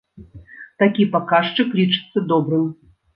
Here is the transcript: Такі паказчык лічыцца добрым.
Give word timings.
Такі 0.83 1.05
паказчык 1.15 1.75
лічыцца 1.81 2.23
добрым. 2.33 2.65